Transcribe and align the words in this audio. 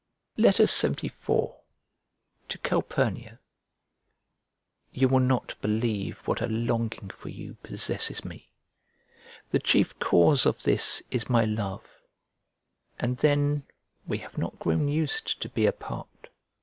LXXIV 0.35 1.27
To 2.49 2.57
CALPURNIA 2.63 3.39
You 4.91 5.07
will 5.07 5.19
not 5.19 5.53
believe 5.61 6.17
what 6.25 6.41
a 6.41 6.47
longing 6.47 7.11
for 7.15 7.29
you 7.29 7.53
possesses 7.61 8.25
me. 8.25 8.49
The 9.51 9.59
chief 9.59 9.99
cause 9.99 10.47
of 10.47 10.63
this 10.63 11.03
is 11.11 11.29
my 11.29 11.45
love; 11.45 11.85
and 12.97 13.15
then 13.17 13.61
we 14.07 14.17
have 14.17 14.39
not 14.39 14.57
grown 14.57 14.87
used 14.87 15.39
to 15.39 15.47
be 15.49 15.67
apart. 15.67 16.29